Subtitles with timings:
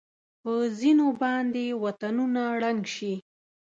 [0.41, 3.13] په ځېنو باندې وطنونه ړنګ شي.